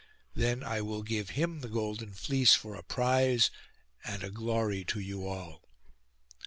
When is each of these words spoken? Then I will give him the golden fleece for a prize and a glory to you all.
Then 0.33 0.63
I 0.63 0.81
will 0.81 1.03
give 1.03 1.29
him 1.37 1.59
the 1.59 1.69
golden 1.69 2.13
fleece 2.15 2.55
for 2.55 2.73
a 2.73 2.81
prize 2.81 3.51
and 4.03 4.23
a 4.23 4.31
glory 4.31 4.83
to 4.85 4.99
you 4.99 5.27
all. 5.27 5.61